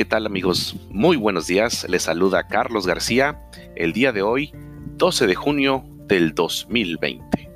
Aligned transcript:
¿qué 0.00 0.06
tal 0.06 0.24
amigos? 0.24 0.76
Muy 0.88 1.18
buenos 1.18 1.46
días, 1.46 1.86
les 1.86 2.04
saluda 2.04 2.46
Carlos 2.46 2.86
García 2.86 3.38
el 3.76 3.92
día 3.92 4.12
de 4.12 4.22
hoy, 4.22 4.50
12 4.96 5.26
de 5.26 5.34
junio 5.34 5.84
del 6.06 6.34
2020. 6.34 7.50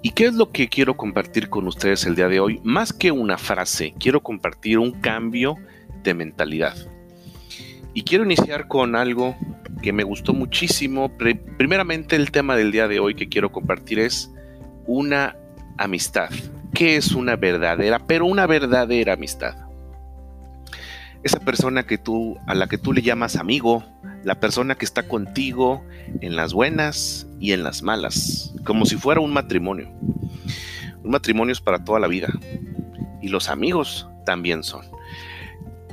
¿Y 0.00 0.12
qué 0.12 0.24
es 0.24 0.32
lo 0.32 0.52
que 0.52 0.70
quiero 0.70 0.96
compartir 0.96 1.50
con 1.50 1.68
ustedes 1.68 2.06
el 2.06 2.14
día 2.14 2.28
de 2.28 2.40
hoy? 2.40 2.62
Más 2.64 2.94
que 2.94 3.12
una 3.12 3.36
frase, 3.36 3.92
quiero 4.00 4.22
compartir 4.22 4.78
un 4.78 4.92
cambio 5.02 5.56
de 6.02 6.14
mentalidad. 6.14 6.74
Y 7.92 8.04
quiero 8.04 8.24
iniciar 8.24 8.66
con 8.66 8.96
algo 8.96 9.36
que 9.82 9.92
me 9.92 10.02
gustó 10.02 10.32
muchísimo. 10.32 11.12
Primeramente 11.58 12.16
el 12.16 12.30
tema 12.30 12.56
del 12.56 12.72
día 12.72 12.88
de 12.88 13.00
hoy 13.00 13.14
que 13.14 13.28
quiero 13.28 13.52
compartir 13.52 13.98
es 13.98 14.32
una 14.86 15.36
amistad. 15.76 16.30
¿Qué 16.72 16.96
es 16.96 17.12
una 17.12 17.36
verdadera, 17.36 17.98
pero 18.06 18.24
una 18.24 18.46
verdadera 18.46 19.12
amistad? 19.12 19.63
Esa 21.24 21.40
persona 21.40 21.84
que 21.84 21.98
tú, 21.98 22.38
a 22.46 22.54
la 22.54 22.68
que 22.68 22.78
tú 22.78 22.92
le 22.92 23.02
llamas 23.02 23.36
amigo, 23.36 23.82
la 24.22 24.38
persona 24.40 24.74
que 24.74 24.84
está 24.84 25.08
contigo 25.08 25.82
en 26.20 26.36
las 26.36 26.52
buenas 26.52 27.26
y 27.40 27.52
en 27.52 27.64
las 27.64 27.82
malas, 27.82 28.54
como 28.64 28.84
si 28.84 28.96
fuera 28.96 29.20
un 29.20 29.32
matrimonio. 29.32 29.88
Un 31.02 31.10
matrimonio 31.10 31.52
es 31.52 31.60
para 31.60 31.82
toda 31.82 31.98
la 31.98 32.08
vida 32.08 32.28
y 33.22 33.28
los 33.28 33.48
amigos 33.48 34.06
también 34.26 34.62
son. 34.62 34.84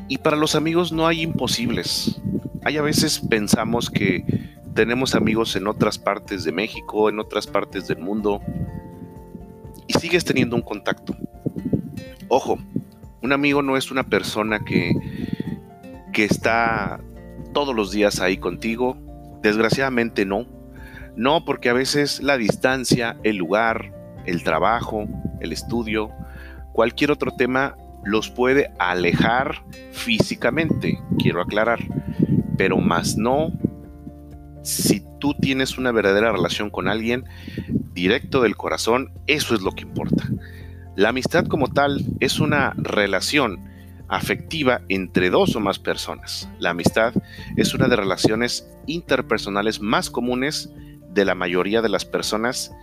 Y 0.09 0.17
para 0.17 0.35
los 0.35 0.55
amigos 0.55 0.91
no 0.91 1.07
hay 1.07 1.21
imposibles. 1.21 2.21
Hay 2.65 2.77
a 2.77 2.81
veces 2.81 3.19
pensamos 3.19 3.89
que 3.89 4.25
tenemos 4.73 5.15
amigos 5.15 5.55
en 5.55 5.67
otras 5.67 5.97
partes 5.97 6.43
de 6.43 6.51
México, 6.51 7.09
en 7.09 7.19
otras 7.19 7.47
partes 7.47 7.87
del 7.87 7.99
mundo, 7.99 8.41
y 9.87 9.93
sigues 9.93 10.25
teniendo 10.25 10.57
un 10.57 10.61
contacto. 10.61 11.15
Ojo, 12.27 12.57
un 13.21 13.31
amigo 13.33 13.61
no 13.61 13.77
es 13.77 13.91
una 13.91 14.03
persona 14.03 14.59
que, 14.59 14.93
que 16.11 16.25
está 16.25 16.99
todos 17.53 17.75
los 17.75 17.91
días 17.91 18.19
ahí 18.19 18.37
contigo. 18.37 18.97
Desgraciadamente 19.41 20.25
no. 20.25 20.45
No, 21.15 21.43
porque 21.45 21.69
a 21.69 21.73
veces 21.73 22.21
la 22.21 22.37
distancia, 22.37 23.17
el 23.23 23.37
lugar, 23.37 23.93
el 24.25 24.43
trabajo, 24.43 25.07
el 25.39 25.51
estudio, 25.51 26.11
cualquier 26.73 27.11
otro 27.11 27.31
tema 27.31 27.75
los 28.03 28.29
puede 28.29 28.71
alejar 28.79 29.63
físicamente, 29.91 30.99
quiero 31.19 31.41
aclarar, 31.41 31.79
pero 32.57 32.77
más 32.77 33.17
no 33.17 33.51
si 34.63 35.03
tú 35.19 35.33
tienes 35.33 35.77
una 35.77 35.91
verdadera 35.91 36.31
relación 36.31 36.69
con 36.69 36.87
alguien 36.87 37.25
directo 37.93 38.41
del 38.41 38.55
corazón, 38.55 39.11
eso 39.27 39.55
es 39.55 39.61
lo 39.61 39.71
que 39.71 39.83
importa. 39.83 40.29
La 40.95 41.09
amistad 41.09 41.45
como 41.45 41.67
tal 41.67 42.05
es 42.19 42.39
una 42.39 42.73
relación 42.77 43.70
afectiva 44.11 44.81
entre 44.89 45.29
dos 45.29 45.55
o 45.55 45.61
más 45.61 45.79
personas. 45.79 46.49
La 46.59 46.71
amistad 46.71 47.13
es 47.55 47.73
una 47.73 47.85
de 47.85 47.91
las 47.91 47.99
relaciones 47.99 48.69
interpersonales 48.85 49.79
más 49.79 50.09
comunes 50.09 50.69
de 51.13 51.23
la 51.23 51.33
mayoría 51.33 51.81
de 51.81 51.87
las 51.87 52.03
personas 52.03 52.73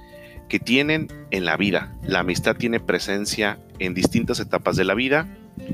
que 0.48 0.58
tienen 0.58 1.08
en 1.30 1.44
la 1.44 1.58
vida. 1.58 1.94
La 2.02 2.20
amistad 2.20 2.56
tiene 2.56 2.80
presencia 2.80 3.58
en 3.78 3.92
distintas 3.92 4.40
etapas 4.40 4.76
de 4.76 4.84
la 4.84 4.94
vida 4.94 5.28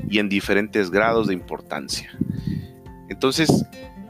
y 0.09 0.19
en 0.19 0.27
diferentes 0.27 0.91
grados 0.91 1.27
de 1.27 1.33
importancia. 1.33 2.11
Entonces, 3.07 3.65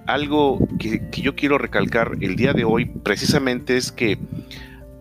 algo 0.08 0.58
que, 0.80 1.10
que 1.12 1.22
yo 1.22 1.36
quiero 1.36 1.60
recalcar 1.60 2.14
el 2.22 2.36
día 2.36 2.54
de 2.54 2.64
hoy 2.64 2.86
precisamente 2.86 3.78
es 3.78 3.92
que 3.92 4.18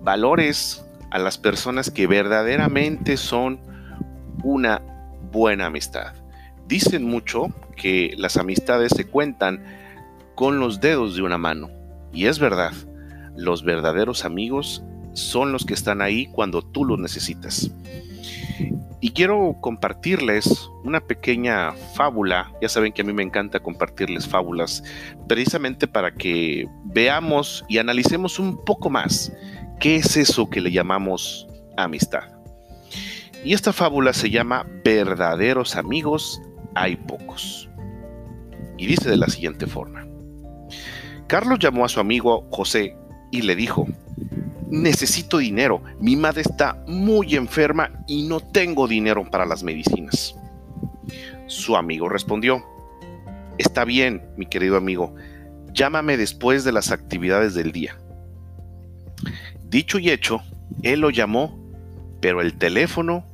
valores 0.03 0.85
a 1.11 1.19
las 1.19 1.39
personas 1.39 1.91
que 1.91 2.07
verdaderamente 2.07 3.17
son 3.17 3.61
una 4.43 4.83
buena 5.33 5.67
amistad. 5.67 6.24
Dicen 6.67 7.05
mucho 7.05 7.49
que 7.77 8.15
las 8.17 8.37
amistades 8.37 8.93
se 8.95 9.07
cuentan 9.07 9.65
con 10.35 10.59
los 10.59 10.81
dedos 10.81 11.17
de 11.17 11.23
una 11.23 11.39
mano. 11.39 11.71
Y 12.13 12.27
es 12.27 12.39
verdad, 12.39 12.73
los 13.37 13.65
verdaderos 13.65 14.25
amigos 14.25 14.83
son 15.13 15.53
los 15.53 15.65
que 15.65 15.75
están 15.75 16.03
ahí 16.03 16.27
cuando 16.27 16.63
tú 16.63 16.85
los 16.85 16.99
necesitas. 16.99 17.71
Y 19.01 19.11
quiero 19.11 19.57
compartirles 19.61 20.71
una 20.83 21.01
pequeña 21.01 21.73
fábula. 21.95 22.51
Ya 22.63 22.69
saben 22.69 22.93
que 22.93 23.03
a 23.03 23.05
mí 23.05 23.13
me 23.13 23.23
encanta 23.23 23.61
compartirles 23.61 24.27
fábulas, 24.27 24.83
precisamente 25.29 25.87
para 25.87 26.15
que 26.15 26.67
veamos 26.85 27.65
y 27.69 27.79
analicemos 27.79 28.39
un 28.39 28.65
poco 28.65 28.89
más 28.89 29.31
¿Qué 29.81 29.97
es 29.97 30.17
eso 30.17 30.49
que 30.49 30.61
le 30.61 30.71
llamamos 30.71 31.47
amistad? 31.77 32.23
Y 33.45 33.53
esta 33.53 33.73
fábula 33.73 34.13
se 34.15 34.31
llama 34.31 34.67
Verdaderos 34.85 35.77
amigos 35.77 36.41
hay 36.75 36.97
pocos. 36.97 37.69
Y 38.77 38.87
dice 38.87 39.09
de 39.09 39.17
la 39.17 39.29
siguiente 39.29 39.67
forma. 39.67 40.07
Carlos 41.27 41.59
llamó 41.59 41.85
a 41.85 41.89
su 41.89 42.01
amigo 42.01 42.47
José 42.51 42.97
y 43.31 43.43
le 43.43 43.57
dijo, 43.57 43.87
necesito 44.69 45.39
dinero, 45.39 45.83
mi 46.01 46.17
madre 46.17 46.43
está 46.43 46.83
muy 46.87 47.37
enferma 47.37 47.91
y 48.07 48.25
no 48.25 48.41
tengo 48.41 48.87
dinero 48.89 49.29
para 49.31 49.47
las 49.47 49.63
medicinas. 49.63 50.35
Su 51.47 51.77
amigo 51.77 52.09
respondió, 52.09 52.65
está 53.59 53.85
bien, 53.85 54.23
mi 54.37 54.47
querido 54.47 54.77
amigo, 54.77 55.15
llámame 55.73 56.17
después 56.17 56.65
de 56.65 56.73
las 56.73 56.91
actividades 56.91 57.55
del 57.55 57.73
día. 57.73 57.97
Dicho 59.69 59.99
y 59.99 60.11
hecho, 60.11 60.43
él 60.83 61.01
lo 61.01 61.11
llamó, 61.11 61.59
pero 62.21 62.41
el 62.41 62.57
teléfono 62.59 63.25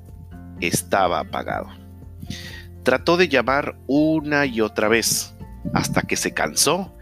estaba 0.60 1.20
apagado. 1.20 1.79
Trató 2.82 3.16
de 3.16 3.28
llamar 3.28 3.76
una 3.86 4.46
y 4.46 4.60
otra 4.60 4.88
vez, 4.88 5.34
hasta 5.74 6.02
que 6.02 6.16
se 6.16 6.32
cansó 6.32 6.94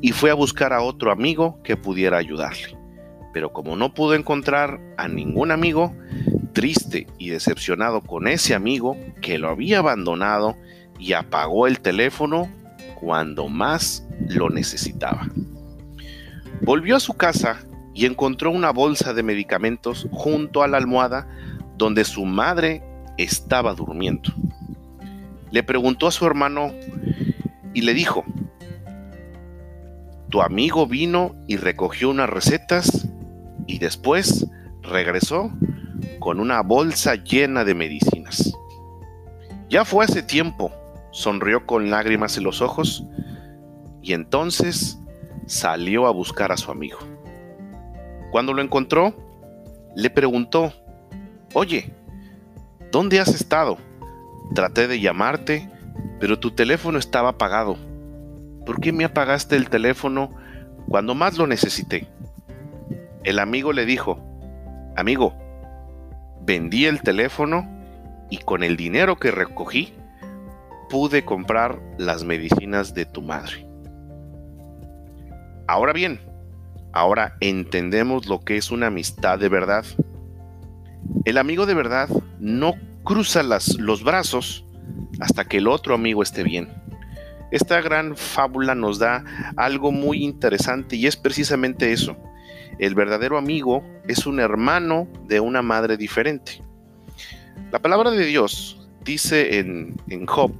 y 0.00 0.12
fue 0.12 0.30
a 0.30 0.34
buscar 0.34 0.72
a 0.72 0.82
otro 0.82 1.10
amigo 1.10 1.60
que 1.62 1.76
pudiera 1.76 2.18
ayudarle. 2.18 2.76
Pero 3.32 3.52
como 3.52 3.76
no 3.76 3.92
pudo 3.94 4.14
encontrar 4.14 4.80
a 4.96 5.08
ningún 5.08 5.50
amigo, 5.50 5.94
triste 6.52 7.06
y 7.18 7.30
decepcionado 7.30 8.00
con 8.00 8.26
ese 8.26 8.54
amigo 8.54 8.96
que 9.20 9.38
lo 9.38 9.48
había 9.48 9.78
abandonado 9.78 10.56
y 10.98 11.12
apagó 11.12 11.66
el 11.66 11.80
teléfono 11.80 12.50
cuando 13.00 13.48
más 13.48 14.06
lo 14.28 14.50
necesitaba. 14.50 15.28
Volvió 16.62 16.96
a 16.96 17.00
su 17.00 17.14
casa 17.14 17.60
y 17.94 18.06
encontró 18.06 18.50
una 18.50 18.70
bolsa 18.70 19.14
de 19.14 19.22
medicamentos 19.22 20.08
junto 20.10 20.62
a 20.62 20.68
la 20.68 20.78
almohada 20.78 21.28
donde 21.76 22.04
su 22.04 22.24
madre 22.24 22.82
estaba 23.16 23.74
durmiendo. 23.74 24.32
Le 25.50 25.62
preguntó 25.62 26.06
a 26.06 26.12
su 26.12 26.26
hermano 26.26 26.72
y 27.74 27.82
le 27.82 27.94
dijo, 27.94 28.24
tu 30.30 30.42
amigo 30.42 30.86
vino 30.86 31.34
y 31.46 31.56
recogió 31.56 32.10
unas 32.10 32.28
recetas 32.28 33.08
y 33.66 33.78
después 33.78 34.46
regresó 34.82 35.50
con 36.18 36.40
una 36.40 36.62
bolsa 36.62 37.14
llena 37.14 37.64
de 37.64 37.74
medicinas. 37.74 38.52
Ya 39.70 39.84
fue 39.84 40.04
hace 40.04 40.22
tiempo, 40.22 40.70
sonrió 41.12 41.66
con 41.66 41.90
lágrimas 41.90 42.36
en 42.36 42.44
los 42.44 42.60
ojos 42.60 43.04
y 44.02 44.12
entonces 44.12 44.98
salió 45.46 46.06
a 46.06 46.10
buscar 46.10 46.52
a 46.52 46.56
su 46.56 46.70
amigo. 46.70 46.98
Cuando 48.30 48.52
lo 48.52 48.60
encontró, 48.60 49.14
le 49.96 50.10
preguntó, 50.10 50.72
oye, 51.54 51.90
¿dónde 52.92 53.20
has 53.20 53.28
estado? 53.28 53.78
Traté 54.54 54.88
de 54.88 55.00
llamarte, 55.00 55.68
pero 56.20 56.38
tu 56.38 56.50
teléfono 56.52 56.98
estaba 56.98 57.30
apagado. 57.30 57.76
¿Por 58.66 58.80
qué 58.80 58.92
me 58.92 59.04
apagaste 59.04 59.56
el 59.56 59.68
teléfono 59.68 60.34
cuando 60.88 61.14
más 61.14 61.38
lo 61.38 61.46
necesité? 61.46 62.08
El 63.24 63.38
amigo 63.38 63.72
le 63.72 63.84
dijo, 63.84 64.20
amigo, 64.96 65.34
vendí 66.42 66.86
el 66.86 67.02
teléfono 67.02 67.68
y 68.30 68.38
con 68.38 68.62
el 68.62 68.76
dinero 68.76 69.16
que 69.16 69.30
recogí 69.30 69.92
pude 70.88 71.24
comprar 71.24 71.78
las 71.98 72.24
medicinas 72.24 72.94
de 72.94 73.04
tu 73.04 73.22
madre. 73.22 73.66
Ahora 75.66 75.92
bien, 75.92 76.20
Ahora 76.92 77.36
entendemos 77.40 78.26
lo 78.26 78.40
que 78.40 78.56
es 78.56 78.70
una 78.70 78.86
amistad 78.86 79.38
de 79.38 79.48
verdad. 79.48 79.84
El 81.24 81.38
amigo 81.38 81.66
de 81.66 81.74
verdad 81.74 82.08
no 82.40 82.74
cruza 83.08 83.42
los 83.42 84.04
brazos 84.04 84.66
hasta 85.18 85.46
que 85.46 85.56
el 85.56 85.66
otro 85.66 85.94
amigo 85.94 86.22
esté 86.22 86.42
bien. 86.42 86.68
Esta 87.50 87.80
gran 87.80 88.14
fábula 88.14 88.74
nos 88.74 88.98
da 88.98 89.24
algo 89.56 89.90
muy 89.90 90.22
interesante 90.22 90.96
y 90.96 91.06
es 91.06 91.16
precisamente 91.16 91.90
eso. 91.90 92.18
El 92.78 92.94
verdadero 92.94 93.38
amigo 93.38 93.82
es 94.06 94.26
un 94.26 94.40
hermano 94.40 95.08
de 95.26 95.40
una 95.40 95.62
madre 95.62 95.96
diferente. 95.96 96.62
La 97.72 97.80
palabra 97.80 98.10
de 98.10 98.26
Dios 98.26 98.86
dice 99.04 99.58
en, 99.58 99.96
en 100.10 100.26
Job 100.26 100.52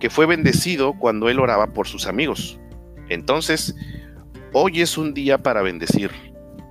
que 0.00 0.10
fue 0.10 0.26
bendecido 0.26 0.94
cuando 0.98 1.28
él 1.28 1.38
oraba 1.38 1.68
por 1.68 1.86
sus 1.86 2.08
amigos. 2.08 2.58
Entonces, 3.08 3.76
Hoy 4.56 4.82
es 4.82 4.96
un 4.96 5.14
día 5.14 5.38
para 5.38 5.62
bendecir. 5.62 6.12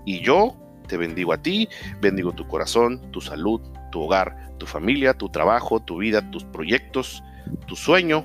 Y 0.05 0.21
yo 0.21 0.55
te 0.87 0.95
bendigo 0.95 1.33
a 1.33 1.41
ti, 1.41 1.67
bendigo 1.99 2.31
tu 2.31 2.47
corazón, 2.47 3.11
tu 3.11 3.19
salud, 3.19 3.59
tu 3.91 4.03
hogar, 4.03 4.52
tu 4.63 4.67
familia, 4.67 5.13
tu 5.13 5.27
trabajo, 5.27 5.81
tu 5.81 5.97
vida, 5.97 6.31
tus 6.31 6.45
proyectos, 6.45 7.21
tu 7.67 7.75
sueño 7.75 8.23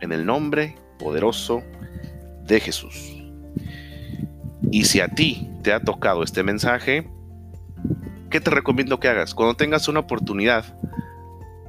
en 0.00 0.12
el 0.12 0.24
nombre 0.24 0.76
poderoso 0.98 1.62
de 2.46 2.58
Jesús. 2.58 3.22
Y 4.72 4.84
si 4.84 5.00
a 5.00 5.08
ti 5.08 5.46
te 5.62 5.74
ha 5.74 5.80
tocado 5.80 6.22
este 6.22 6.42
mensaje, 6.42 7.06
¿qué 8.30 8.40
te 8.40 8.48
recomiendo 8.50 8.98
que 8.98 9.08
hagas? 9.08 9.34
Cuando 9.34 9.56
tengas 9.56 9.86
una 9.86 10.00
oportunidad, 10.00 10.64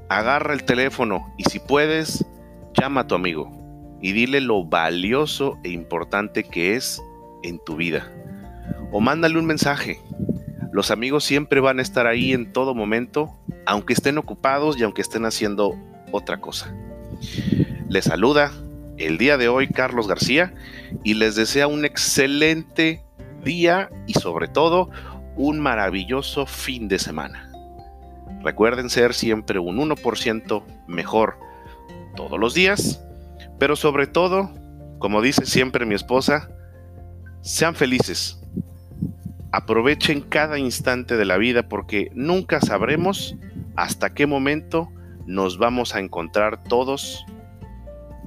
agarra 0.07 0.53
el 0.53 0.63
teléfono 0.63 1.33
y 1.37 1.43
si 1.49 1.59
puedes, 1.59 2.25
llama 2.79 3.01
a 3.01 3.07
tu 3.07 3.15
amigo 3.15 3.51
y 4.01 4.13
dile 4.13 4.39
lo 4.39 4.63
valioso 4.63 5.57
e 5.65 5.71
importante 5.71 6.45
que 6.45 6.77
es 6.77 7.03
en 7.43 7.59
tu 7.65 7.75
vida. 7.75 8.09
O 8.93 9.01
mándale 9.01 9.37
un 9.37 9.45
mensaje. 9.45 9.99
Los 10.75 10.91
amigos 10.91 11.23
siempre 11.23 11.61
van 11.61 11.79
a 11.79 11.81
estar 11.81 12.05
ahí 12.05 12.33
en 12.33 12.51
todo 12.51 12.75
momento, 12.75 13.33
aunque 13.65 13.93
estén 13.93 14.17
ocupados 14.17 14.77
y 14.77 14.83
aunque 14.83 15.01
estén 15.01 15.23
haciendo 15.23 15.73
otra 16.11 16.41
cosa. 16.41 16.75
Les 17.87 18.03
saluda 18.03 18.51
el 18.97 19.17
día 19.17 19.37
de 19.37 19.47
hoy 19.47 19.69
Carlos 19.69 20.05
García 20.05 20.53
y 21.01 21.13
les 21.13 21.35
desea 21.35 21.67
un 21.67 21.85
excelente 21.85 23.05
día 23.41 23.89
y 24.05 24.15
sobre 24.15 24.49
todo 24.49 24.89
un 25.37 25.61
maravilloso 25.61 26.45
fin 26.45 26.89
de 26.89 26.99
semana. 26.99 27.49
Recuerden 28.43 28.89
ser 28.89 29.13
siempre 29.13 29.59
un 29.59 29.77
1% 29.77 30.63
mejor 30.87 31.39
todos 32.17 32.37
los 32.37 32.53
días, 32.53 33.01
pero 33.59 33.77
sobre 33.77 34.07
todo, 34.07 34.51
como 34.99 35.21
dice 35.21 35.45
siempre 35.45 35.85
mi 35.85 35.95
esposa, 35.95 36.49
sean 37.39 37.75
felices. 37.75 38.44
Aprovechen 39.55 40.19
cada 40.19 40.59
instante 40.59 41.15
de 41.15 41.23
la 41.23 41.37
vida 41.37 41.69
porque 41.69 42.11
nunca 42.13 42.59
sabremos 42.59 43.37
hasta 43.77 44.13
qué 44.13 44.27
momento 44.27 44.91
nos 45.25 45.57
vamos 45.57 45.95
a 45.95 46.01
encontrar 46.01 46.61
todos 46.63 47.25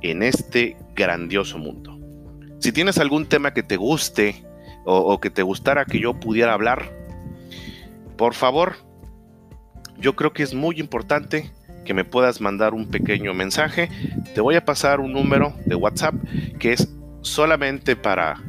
en 0.01 0.23
este 0.23 0.79
grandioso 0.97 1.59
mundo. 1.59 2.01
Si 2.61 2.73
tienes 2.73 2.97
algún 2.97 3.27
tema 3.27 3.53
que 3.53 3.63
te 3.63 3.77
guste 3.77 4.43
o, 4.87 5.21
que 5.21 5.29
te 5.29 5.43
gustara 5.43 5.85
que 5.85 6.01
yo 6.01 6.15
pudiera 6.15 6.55
hablar, 6.55 6.91
por 8.17 8.33
favor, 8.33 8.77
yo 9.99 10.17
creo 10.17 10.33
que 10.33 10.43
es 10.43 10.55
muy 10.55 10.81
importante 10.81 11.53
que 11.85 11.93
me 11.93 12.05
puedas 12.05 12.41
mandar 12.41 12.73
un 12.73 12.89
pequeño 12.89 13.35
mensaje. 13.35 13.91
Te 14.35 14.41
voy 14.41 14.55
a 14.55 14.65
pasar 14.65 14.99
un 14.99 15.13
número 15.13 15.53
de 15.67 15.75
WhatsApp 15.75 16.15
que 16.59 16.73
es 16.73 16.89
solamente 17.21 17.97
para, 17.97 18.41